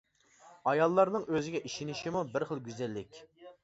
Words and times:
ئاياللارنىڭ 0.71 1.29
ئۆزىگە 1.35 1.63
ئىشىنىشىمۇ 1.71 2.27
بىر 2.35 2.51
خىل 2.53 2.67
گۈزەللىك. 2.71 3.27